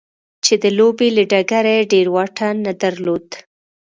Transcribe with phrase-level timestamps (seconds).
[0.45, 3.27] چې د لوبې له ډګره يې ډېر واټن نه درلود.